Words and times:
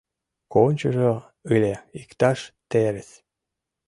Кончыжо 0.53 1.11
ыле 1.55 1.73
иктаж 2.01 2.39
терыс. 2.69 3.09